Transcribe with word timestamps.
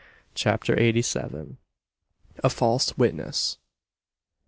CHAPTER 0.33 0.75
EIGHTY 0.79 1.03
SEVEN. 1.03 1.57
A 2.43 2.49
FALSE 2.49 2.97
WITNESS. 2.97 3.59